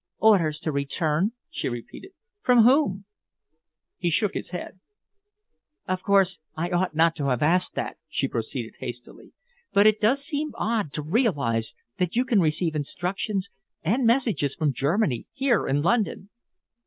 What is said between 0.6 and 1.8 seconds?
to return?" she